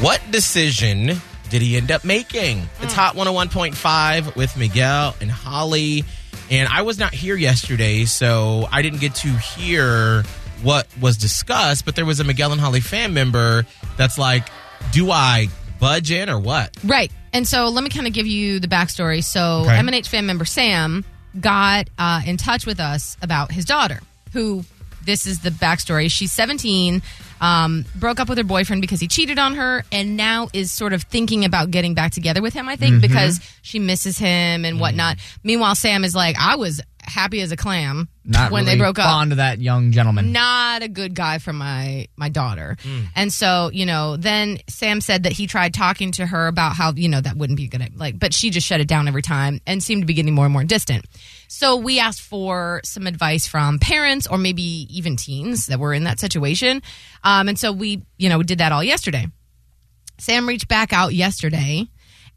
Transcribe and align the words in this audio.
What 0.00 0.20
decision 0.30 1.20
did 1.50 1.60
he 1.60 1.76
end 1.76 1.90
up 1.90 2.04
making? 2.04 2.62
It's 2.80 2.92
Hot 2.94 3.16
101.5 3.16 4.36
with 4.36 4.56
Miguel 4.56 5.16
and 5.20 5.28
Holly. 5.30 6.04
And 6.50 6.68
I 6.68 6.82
was 6.82 6.98
not 7.00 7.12
here 7.12 7.34
yesterday, 7.34 8.04
so 8.04 8.68
I 8.70 8.80
didn't 8.82 9.00
get 9.00 9.16
to 9.16 9.28
hear 9.28 10.22
what 10.62 10.86
was 11.00 11.16
discussed, 11.16 11.84
but 11.84 11.96
there 11.96 12.06
was 12.06 12.20
a 12.20 12.24
Miguel 12.24 12.52
and 12.52 12.60
Holly 12.60 12.80
fan 12.80 13.12
member 13.12 13.66
that's 13.96 14.18
like, 14.18 14.48
do 14.92 15.10
I 15.10 15.48
budge 15.80 16.12
in 16.12 16.28
or 16.30 16.38
what? 16.38 16.76
Right. 16.84 17.10
And 17.32 17.46
so 17.46 17.66
let 17.68 17.82
me 17.82 17.90
kind 17.90 18.06
of 18.06 18.12
give 18.12 18.26
you 18.26 18.60
the 18.60 18.68
backstory. 18.68 19.22
So 19.24 19.62
Okay. 19.62 19.70
MNH 19.78 20.06
fan 20.06 20.26
member 20.26 20.44
Sam 20.44 21.04
got 21.40 21.88
uh, 21.98 22.22
in 22.24 22.36
touch 22.36 22.66
with 22.66 22.78
us 22.78 23.16
about 23.20 23.50
his 23.50 23.64
daughter, 23.64 24.00
who 24.32 24.64
this 25.08 25.26
is 25.26 25.40
the 25.40 25.48
backstory. 25.48 26.10
She's 26.10 26.30
17, 26.32 27.00
um, 27.40 27.86
broke 27.96 28.20
up 28.20 28.28
with 28.28 28.36
her 28.36 28.44
boyfriend 28.44 28.82
because 28.82 29.00
he 29.00 29.08
cheated 29.08 29.38
on 29.38 29.54
her, 29.54 29.82
and 29.90 30.18
now 30.18 30.48
is 30.52 30.70
sort 30.70 30.92
of 30.92 31.04
thinking 31.04 31.46
about 31.46 31.70
getting 31.70 31.94
back 31.94 32.12
together 32.12 32.42
with 32.42 32.52
him, 32.52 32.68
I 32.68 32.76
think, 32.76 33.00
because 33.00 33.40
she 33.62 33.78
misses 33.78 34.18
him 34.18 34.66
and 34.66 34.78
whatnot. 34.78 35.16
Meanwhile, 35.42 35.76
Sam 35.76 36.04
is 36.04 36.14
like, 36.14 36.36
I 36.38 36.56
was 36.56 36.82
happy 37.02 37.40
as 37.40 37.50
a 37.52 37.56
clam 37.56 38.08
Not 38.30 38.52
when 38.52 38.64
really 38.64 38.76
they 38.76 38.78
broke 38.78 38.98
up 38.98 39.06
fond 39.06 39.32
of 39.32 39.38
that 39.38 39.58
young 39.58 39.90
gentleman. 39.90 40.32
not 40.32 40.82
a 40.82 40.88
good 40.88 41.14
guy 41.14 41.38
for 41.38 41.52
my 41.54 42.08
my 42.14 42.28
daughter. 42.28 42.76
And 43.16 43.32
so, 43.32 43.70
you 43.72 43.86
know, 43.86 44.18
then 44.18 44.58
Sam 44.68 45.00
said 45.00 45.22
that 45.22 45.32
he 45.32 45.46
tried 45.46 45.72
talking 45.72 46.12
to 46.12 46.26
her 46.26 46.46
about 46.46 46.76
how, 46.76 46.92
you 46.92 47.08
know, 47.08 47.22
that 47.22 47.36
wouldn't 47.36 47.56
be 47.56 47.64
a 47.64 47.68
good 47.68 47.98
like 47.98 48.18
but 48.18 48.34
she 48.34 48.50
just 48.50 48.66
shut 48.66 48.80
it 48.80 48.86
down 48.86 49.08
every 49.08 49.22
time 49.22 49.60
and 49.66 49.82
seemed 49.82 50.02
to 50.02 50.06
be 50.06 50.12
getting 50.12 50.34
more 50.34 50.44
and 50.44 50.52
more 50.52 50.62
distant. 50.64 51.06
So 51.48 51.76
we 51.76 51.98
asked 52.00 52.20
for 52.20 52.82
some 52.84 53.06
advice 53.06 53.46
from 53.46 53.78
parents 53.78 54.26
or 54.26 54.36
maybe 54.36 54.62
even 54.90 55.16
teens 55.16 55.66
that 55.68 55.80
were 55.80 55.94
in 55.94 56.04
that 56.04 56.20
situation. 56.20 56.82
Um, 57.24 57.48
and 57.48 57.58
so 57.58 57.72
we, 57.72 58.02
you 58.18 58.28
know, 58.28 58.42
did 58.42 58.58
that 58.58 58.72
all 58.72 58.84
yesterday. 58.84 59.26
Sam 60.18 60.46
reached 60.46 60.68
back 60.68 60.92
out 60.92 61.14
yesterday 61.14 61.86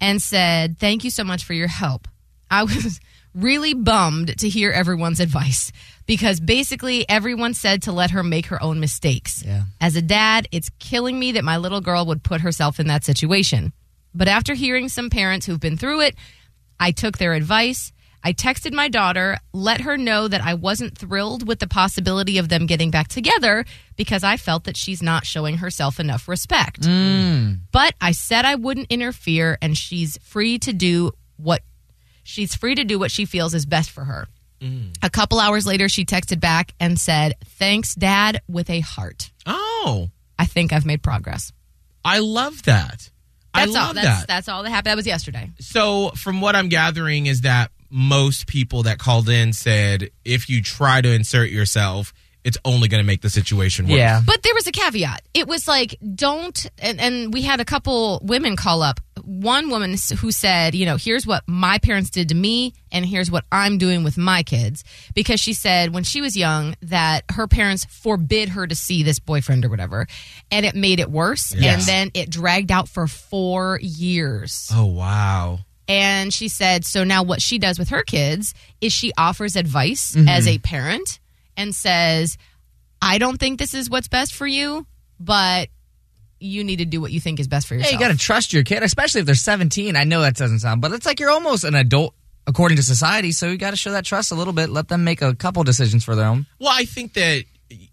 and 0.00 0.22
said, 0.22 0.78
Thank 0.78 1.02
you 1.02 1.10
so 1.10 1.24
much 1.24 1.42
for 1.42 1.52
your 1.52 1.66
help. 1.68 2.06
I 2.48 2.62
was 2.62 3.00
really 3.34 3.74
bummed 3.74 4.38
to 4.38 4.48
hear 4.48 4.70
everyone's 4.70 5.20
advice 5.20 5.72
because 6.06 6.40
basically 6.40 7.08
everyone 7.08 7.54
said 7.54 7.82
to 7.82 7.92
let 7.92 8.10
her 8.10 8.22
make 8.22 8.46
her 8.46 8.62
own 8.62 8.80
mistakes. 8.80 9.44
Yeah. 9.44 9.62
As 9.80 9.96
a 9.96 10.02
dad, 10.02 10.48
it's 10.50 10.70
killing 10.78 11.18
me 11.18 11.32
that 11.32 11.44
my 11.44 11.56
little 11.56 11.80
girl 11.80 12.06
would 12.06 12.22
put 12.22 12.40
herself 12.40 12.80
in 12.80 12.88
that 12.88 13.04
situation. 13.04 13.72
But 14.14 14.28
after 14.28 14.54
hearing 14.54 14.88
some 14.88 15.10
parents 15.10 15.46
who've 15.46 15.60
been 15.60 15.76
through 15.76 16.00
it, 16.00 16.16
I 16.80 16.90
took 16.90 17.18
their 17.18 17.34
advice. 17.34 17.92
I 18.22 18.32
texted 18.32 18.74
my 18.74 18.88
daughter, 18.88 19.38
let 19.52 19.82
her 19.82 19.96
know 19.96 20.28
that 20.28 20.42
I 20.42 20.54
wasn't 20.54 20.98
thrilled 20.98 21.46
with 21.46 21.58
the 21.58 21.66
possibility 21.66 22.36
of 22.38 22.48
them 22.48 22.66
getting 22.66 22.90
back 22.90 23.08
together 23.08 23.64
because 23.96 24.22
I 24.24 24.36
felt 24.36 24.64
that 24.64 24.76
she's 24.76 25.02
not 25.02 25.24
showing 25.24 25.58
herself 25.58 25.98
enough 25.98 26.28
respect. 26.28 26.82
Mm. 26.82 27.60
But 27.72 27.94
I 28.00 28.12
said 28.12 28.44
I 28.44 28.56
wouldn't 28.56 28.90
interfere 28.90 29.56
and 29.62 29.76
she's 29.76 30.18
free 30.18 30.58
to 30.58 30.72
do 30.72 31.12
what 31.36 31.62
she's 32.30 32.54
free 32.54 32.74
to 32.76 32.84
do 32.84 32.98
what 32.98 33.10
she 33.10 33.24
feels 33.24 33.54
is 33.54 33.66
best 33.66 33.90
for 33.90 34.04
her. 34.04 34.26
Mm. 34.60 34.94
A 35.02 35.10
couple 35.10 35.40
hours 35.40 35.66
later 35.66 35.88
she 35.88 36.04
texted 36.04 36.40
back 36.40 36.72
and 36.78 36.98
said, 36.98 37.34
"Thanks 37.44 37.94
dad" 37.94 38.40
with 38.48 38.70
a 38.70 38.80
heart. 38.80 39.30
Oh, 39.46 40.10
I 40.38 40.46
think 40.46 40.72
I've 40.72 40.86
made 40.86 41.02
progress. 41.02 41.52
I 42.04 42.20
love 42.20 42.62
that. 42.64 43.10
I 43.52 43.66
That's 43.66 43.76
all. 43.76 43.86
love 43.86 43.94
That's 43.96 44.20
that. 44.20 44.28
that's 44.28 44.48
all 44.48 44.62
that 44.62 44.70
happened. 44.70 44.92
That 44.92 44.96
was 44.96 45.06
yesterday. 45.06 45.50
So, 45.58 46.10
from 46.10 46.40
what 46.40 46.54
I'm 46.54 46.68
gathering, 46.68 47.26
is 47.26 47.40
that 47.40 47.72
most 47.90 48.46
people 48.46 48.84
that 48.84 48.98
called 48.98 49.28
in 49.28 49.52
said 49.52 50.10
if 50.24 50.48
you 50.48 50.62
try 50.62 51.00
to 51.00 51.12
insert 51.12 51.50
yourself, 51.50 52.12
it's 52.44 52.58
only 52.64 52.88
going 52.88 53.02
to 53.02 53.06
make 53.06 53.20
the 53.20 53.30
situation 53.30 53.86
worse. 53.86 53.98
Yeah. 53.98 54.20
But 54.24 54.42
there 54.42 54.54
was 54.54 54.66
a 54.66 54.72
caveat. 54.72 55.22
It 55.34 55.46
was 55.46 55.68
like, 55.68 55.96
don't, 56.14 56.66
and, 56.78 57.00
and 57.00 57.32
we 57.34 57.42
had 57.42 57.60
a 57.60 57.64
couple 57.64 58.20
women 58.22 58.56
call 58.56 58.82
up. 58.82 58.98
One 59.22 59.68
woman 59.68 59.96
who 60.20 60.32
said, 60.32 60.74
you 60.74 60.86
know, 60.86 60.96
here's 60.96 61.26
what 61.26 61.42
my 61.46 61.78
parents 61.78 62.08
did 62.10 62.30
to 62.30 62.34
me, 62.34 62.72
and 62.90 63.04
here's 63.04 63.30
what 63.30 63.44
I'm 63.52 63.76
doing 63.76 64.02
with 64.02 64.16
my 64.16 64.42
kids. 64.42 64.82
Because 65.14 65.38
she 65.38 65.52
said 65.52 65.92
when 65.92 66.02
she 66.04 66.22
was 66.22 66.36
young 66.36 66.74
that 66.82 67.24
her 67.30 67.46
parents 67.46 67.84
forbid 67.84 68.48
her 68.50 68.66
to 68.66 68.74
see 68.74 69.02
this 69.02 69.18
boyfriend 69.18 69.64
or 69.66 69.68
whatever, 69.68 70.06
and 70.50 70.64
it 70.64 70.74
made 70.74 70.98
it 71.00 71.10
worse. 71.10 71.52
And 71.54 71.82
then 71.82 72.10
it 72.14 72.30
dragged 72.30 72.72
out 72.72 72.88
for 72.88 73.06
four 73.06 73.78
years. 73.82 74.70
Oh 74.72 74.86
wow. 74.86 75.58
And 75.86 76.32
she 76.32 76.48
said, 76.48 76.84
so 76.84 77.04
now 77.04 77.22
what 77.22 77.42
she 77.42 77.58
does 77.58 77.78
with 77.78 77.90
her 77.90 78.02
kids 78.02 78.54
is 78.80 78.92
she 78.92 79.12
offers 79.18 79.56
advice 79.56 80.14
Mm-hmm. 80.16 80.28
as 80.28 80.48
a 80.48 80.58
parent 80.58 81.19
and 81.60 81.74
says, 81.74 82.38
I 83.02 83.18
don't 83.18 83.38
think 83.38 83.58
this 83.58 83.74
is 83.74 83.88
what's 83.90 84.08
best 84.08 84.34
for 84.34 84.46
you, 84.46 84.86
but 85.18 85.68
you 86.38 86.64
need 86.64 86.76
to 86.76 86.84
do 86.86 87.00
what 87.00 87.12
you 87.12 87.20
think 87.20 87.38
is 87.38 87.48
best 87.48 87.66
for 87.66 87.74
Yeah, 87.74 87.80
yourself. 87.80 87.92
you 88.00 88.06
got 88.06 88.12
to 88.12 88.18
trust 88.18 88.52
your 88.52 88.64
kid, 88.64 88.82
especially 88.82 89.20
if 89.20 89.26
they're 89.26 89.34
17. 89.34 89.94
I 89.96 90.04
know 90.04 90.22
that 90.22 90.36
doesn't 90.36 90.60
sound, 90.60 90.80
but 90.80 90.92
it's 90.92 91.04
like 91.06 91.20
you're 91.20 91.30
almost 91.30 91.64
an 91.64 91.74
adult 91.74 92.14
according 92.46 92.76
to 92.78 92.82
society. 92.82 93.32
So 93.32 93.46
you 93.48 93.58
got 93.58 93.70
to 93.70 93.76
show 93.76 93.92
that 93.92 94.04
trust 94.04 94.32
a 94.32 94.34
little 94.34 94.54
bit. 94.54 94.70
Let 94.70 94.88
them 94.88 95.04
make 95.04 95.20
a 95.22 95.34
couple 95.34 95.62
decisions 95.64 96.04
for 96.04 96.14
their 96.16 96.26
own. 96.26 96.46
Well, 96.58 96.72
I 96.72 96.84
think 96.86 97.12
that 97.14 97.44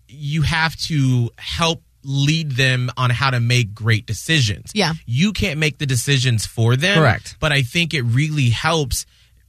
you 0.08 0.44
have 0.44 0.76
to 0.88 1.30
help 1.38 1.84
lead 2.04 2.52
them 2.54 2.90
on 2.96 3.10
how 3.10 3.30
to 3.32 3.40
make 3.42 3.74
great 3.74 4.06
decisions. 4.06 4.72
Yeah. 4.74 4.94
You 5.06 5.34
can't 5.34 5.60
make 5.60 5.78
the 5.78 5.86
decisions 5.86 6.46
for 6.46 6.78
them. 6.78 6.98
Correct. 6.98 7.36
But 7.42 7.52
I 7.52 7.64
think 7.64 7.94
it 7.94 8.04
really 8.04 8.50
helps 8.50 9.06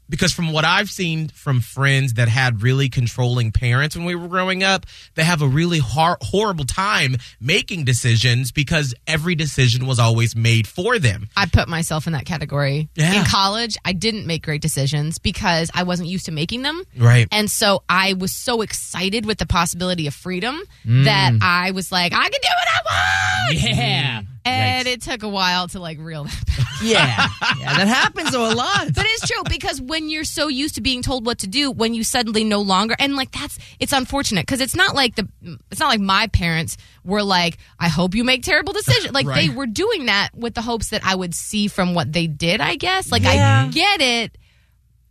because 0.08 0.32
from 0.32 0.52
what 0.52 0.64
I've 0.64 0.91
seen 0.91 1.28
from 1.28 1.60
friends 1.60 2.14
that 2.14 2.28
had 2.28 2.62
really 2.62 2.88
controlling 2.88 3.52
parents 3.52 3.96
when 3.96 4.04
we 4.04 4.14
were 4.14 4.28
growing 4.28 4.62
up, 4.62 4.86
they 5.14 5.24
have 5.24 5.42
a 5.42 5.48
really 5.48 5.78
hor- 5.78 6.19
horrible 6.22 6.64
time 6.64 7.16
making 7.41 7.84
decisions 7.84 8.52
because 8.52 8.94
every 9.06 9.34
decision 9.34 9.86
was 9.86 9.98
always 9.98 10.34
made 10.36 10.66
for 10.66 10.98
them. 10.98 11.28
I 11.36 11.46
put 11.46 11.69
myself 11.69 12.06
in 12.06 12.12
that 12.14 12.24
category. 12.24 12.88
Yeah. 12.94 13.20
In 13.20 13.24
college, 13.26 13.76
I 13.84 13.92
didn't 13.92 14.26
make 14.26 14.42
great 14.44 14.62
decisions 14.62 15.19
because 15.19 15.70
I 15.74 15.82
wasn't 15.82 16.08
used 16.08 16.26
to 16.26 16.32
making 16.32 16.62
them. 16.62 16.82
Right. 16.96 17.28
And 17.32 17.50
so 17.50 17.82
I 17.88 18.14
was 18.14 18.32
so 18.32 18.62
excited 18.62 19.26
with 19.26 19.38
the 19.38 19.46
possibility 19.46 20.06
of 20.06 20.14
freedom 20.14 20.60
Mm. 20.86 21.04
that 21.04 21.32
I 21.42 21.72
was 21.72 21.90
like, 21.92 22.12
I 22.12 22.22
can 22.28 22.40
do 22.40 22.48
what 22.48 22.69
I 22.69 23.50
want. 23.52 23.62
Yeah. 23.62 24.22
And 24.58 24.88
it 24.88 25.02
took 25.02 25.22
a 25.22 25.28
while 25.28 25.69
to 25.69 25.80
like 25.80 25.98
reel 26.00 26.24
that 26.24 26.46
back. 26.46 26.56
Yeah. 26.80 27.26
yeah. 27.58 27.76
That 27.76 27.88
happens 27.88 28.32
a 28.34 28.38
lot. 28.38 28.94
But 28.94 29.04
it's 29.04 29.26
true 29.26 29.42
because 29.48 29.80
when 29.80 30.08
you're 30.08 30.22
so 30.22 30.46
used 30.46 30.76
to 30.76 30.80
being 30.80 31.02
told 31.02 31.26
what 31.26 31.38
to 31.41 31.48
do, 31.48 31.72
when 31.72 31.92
you 31.92 32.04
suddenly 32.04 32.44
no 32.44 32.60
longer, 32.60 32.94
and 33.00 33.16
like 33.16 33.32
that's, 33.32 33.58
it's 33.80 33.92
unfortunate 33.92 34.42
because 34.46 34.60
it's 34.60 34.76
not 34.76 34.94
like 34.94 35.16
the, 35.16 35.28
it's 35.72 35.80
not 35.80 35.88
like 35.88 35.98
my 35.98 36.28
parents 36.28 36.76
were 37.04 37.24
like, 37.24 37.58
I 37.80 37.88
hope 37.88 38.14
you 38.14 38.22
make 38.22 38.44
terrible 38.44 38.72
decisions. 38.72 39.12
Like 39.12 39.26
they 39.26 39.48
were 39.48 39.66
doing 39.66 40.06
that 40.06 40.30
with 40.34 40.54
the 40.54 40.62
hopes 40.62 40.90
that 40.90 41.04
I 41.04 41.16
would 41.16 41.34
see 41.34 41.66
from 41.66 41.94
what 41.94 42.12
they 42.12 42.28
did, 42.28 42.60
I 42.60 42.76
guess. 42.76 43.10
Like 43.10 43.25
Yeah. 43.25 43.64
I 43.66 43.70
get 43.72 44.00
it, 44.00 44.38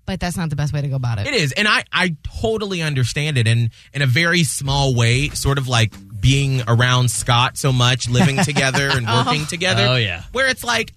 but 0.06 0.22
that's 0.22 0.38
not 0.38 0.50
the 0.50 0.56
best 0.56 0.72
way 0.72 0.82
to 0.82 0.88
go 0.88 0.96
about 0.96 1.20
it. 1.20 1.28
It 1.28 1.34
is, 1.34 1.52
and 1.52 1.68
I 1.68 1.84
I 1.92 2.16
totally 2.42 2.82
understand 2.82 3.38
it, 3.38 3.46
and 3.46 3.72
in 3.94 4.02
a 4.02 4.06
very 4.08 4.46
small 4.46 4.96
way, 4.96 5.28
sort 5.30 5.58
of 5.58 5.68
like 5.68 5.94
being 6.28 6.62
around 6.68 7.10
Scott 7.10 7.58
so 7.58 7.72
much, 7.72 8.10
living 8.10 8.38
together 8.44 8.90
and 8.90 9.08
working 9.08 9.44
oh. 9.44 9.50
together. 9.50 9.88
Oh, 9.88 9.96
yeah. 9.96 10.24
where 10.34 10.50
it's 10.50 10.64
like, 10.64 10.94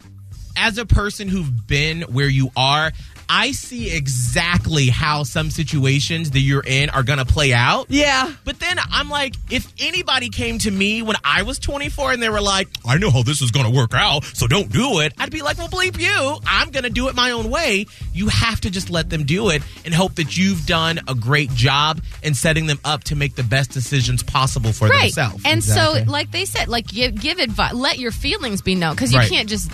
as 0.57 0.79
a 0.79 0.87
person 0.87 1.29
who've 1.29 1.67
been 1.67 2.03
where 2.03 2.29
you 2.29 2.51
are. 2.57 2.93
I 3.33 3.53
see 3.53 3.95
exactly 3.95 4.89
how 4.89 5.23
some 5.23 5.51
situations 5.51 6.33
that 6.33 6.41
you're 6.41 6.65
in 6.67 6.91
are 6.91 7.05
going 7.05 7.21
to 7.21 7.25
play 7.25 7.53
out. 7.53 7.87
Yeah. 7.89 8.33
But 8.45 8.59
then 8.59 8.77
I'm 8.91 9.09
like, 9.09 9.37
if 9.51 9.73
anybody 9.79 10.31
came 10.31 10.59
to 10.59 10.71
me 10.71 11.01
when 11.03 11.15
I 11.23 11.43
was 11.43 11.61
24 11.61 12.13
and 12.15 12.21
they 12.21 12.29
were 12.29 12.41
like, 12.41 12.67
I 12.85 12.99
know 12.99 13.09
how 13.09 13.23
this 13.23 13.41
is 13.41 13.53
going 13.53 13.67
to 13.67 13.73
work 13.73 13.93
out, 13.95 14.25
so 14.25 14.49
don't 14.49 14.69
do 14.73 14.99
it, 14.99 15.13
I'd 15.17 15.31
be 15.31 15.43
like, 15.43 15.59
well, 15.59 15.69
bleep 15.69 16.01
you. 16.01 16.39
I'm 16.45 16.71
going 16.73 16.83
to 16.83 16.91
do 16.91 17.07
it 17.07 17.15
my 17.15 17.31
own 17.31 17.51
way. 17.51 17.87
You 18.13 18.27
have 18.29 18.61
to 18.63 18.71
just 18.71 18.91
let 18.91 19.11
them 19.11 19.23
do 19.25 19.51
it 19.51 19.63
and 19.85 19.95
hope 19.95 20.17
that 20.17 20.37
you've 20.37 20.67
done 20.67 20.99
a 21.07 21.15
great 21.15 21.51
job 21.55 22.03
in 22.25 22.35
setting 22.35 22.67
them 22.67 22.81
up 22.85 23.05
to 23.05 23.15
make 23.15 23.37
the 23.37 23.45
best 23.45 23.71
decisions 23.71 24.25
possible 24.25 24.73
for 24.73 24.89
Right. 24.89 25.03
themselves. 25.03 25.45
And 25.45 25.59
Exactly. 25.59 26.05
so, 26.05 26.11
like 26.11 26.33
they 26.33 26.47
said, 26.47 26.67
like 26.67 26.89
give, 26.89 27.15
give 27.15 27.39
advice, 27.39 27.75
let 27.75 28.01
your 28.01 28.11
feelings 28.11 28.61
be 28.61 28.75
known 28.75 28.97
because 28.97 29.13
you 29.13 29.21
Right. 29.21 29.31
can't 29.31 29.49
just 29.49 29.71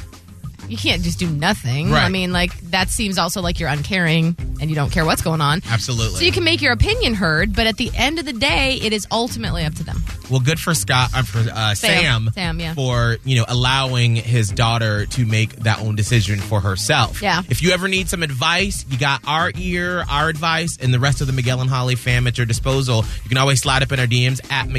you 0.68 0.76
can't 0.76 1.02
just 1.02 1.18
do 1.18 1.28
nothing. 1.28 1.90
Right. 1.90 2.04
I 2.04 2.08
mean, 2.08 2.32
like 2.32 2.58
that 2.70 2.88
seems 2.88 3.18
also 3.18 3.40
like 3.40 3.60
you're 3.60 3.68
uncaring 3.68 4.36
and 4.60 4.70
you 4.70 4.76
don't 4.76 4.90
care 4.90 5.04
what's 5.04 5.22
going 5.22 5.40
on. 5.40 5.62
Absolutely. 5.68 6.18
So 6.18 6.24
you 6.24 6.32
can 6.32 6.44
make 6.44 6.62
your 6.62 6.72
opinion 6.72 7.14
heard, 7.14 7.54
but 7.54 7.66
at 7.66 7.76
the 7.76 7.90
end 7.94 8.18
of 8.18 8.24
the 8.24 8.32
day, 8.32 8.78
it 8.82 8.92
is 8.92 9.06
ultimately 9.10 9.64
up 9.64 9.74
to 9.74 9.84
them. 9.84 10.02
Well, 10.30 10.40
good 10.40 10.58
for 10.58 10.74
Scott, 10.74 11.10
uh, 11.14 11.22
for 11.22 11.38
uh, 11.38 11.74
Sam. 11.74 12.24
Sam, 12.24 12.30
Sam, 12.34 12.60
yeah. 12.60 12.74
for 12.74 13.16
you 13.24 13.36
know 13.36 13.44
allowing 13.48 14.16
his 14.16 14.50
daughter 14.50 15.06
to 15.06 15.24
make 15.24 15.54
that 15.56 15.80
own 15.80 15.94
decision 15.94 16.40
for 16.40 16.60
herself. 16.60 17.22
Yeah. 17.22 17.42
If 17.48 17.62
you 17.62 17.70
ever 17.70 17.86
need 17.86 18.08
some 18.08 18.22
advice, 18.22 18.84
you 18.88 18.98
got 18.98 19.26
our 19.26 19.52
ear, 19.56 20.04
our 20.10 20.28
advice, 20.28 20.78
and 20.80 20.92
the 20.92 20.98
rest 20.98 21.20
of 21.20 21.26
the 21.26 21.32
Miguel 21.32 21.60
and 21.60 21.70
Holly 21.70 21.94
fam 21.94 22.26
at 22.26 22.38
your 22.38 22.46
disposal. 22.46 23.04
You 23.22 23.28
can 23.28 23.38
always 23.38 23.60
slide 23.60 23.82
up 23.82 23.92
in 23.92 24.00
our 24.00 24.06
DMs 24.06 24.40
at 24.50 24.68